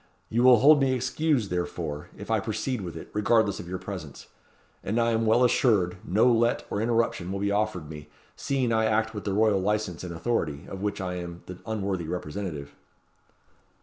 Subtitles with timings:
[0.29, 4.25] You will hold me excused, therefore, if I proceed with it, regardless of your presence;
[4.83, 8.85] and I am well assured no let or interruption will be offered me, seeing I
[8.85, 12.73] act with the royal licence and authority, of which I am the unworthy representative."